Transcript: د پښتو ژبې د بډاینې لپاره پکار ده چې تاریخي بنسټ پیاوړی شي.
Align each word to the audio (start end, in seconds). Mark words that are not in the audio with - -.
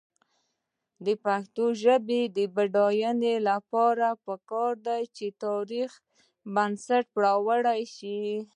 د 1.05 1.07
پښتو 1.23 1.65
ژبې 1.83 2.21
د 2.37 2.37
بډاینې 2.55 3.35
لپاره 3.49 4.07
پکار 4.25 4.73
ده 4.85 4.97
چې 5.15 5.25
تاریخي 5.43 6.01
بنسټ 6.53 7.03
پیاوړی 7.15 7.81
شي. 7.95 8.19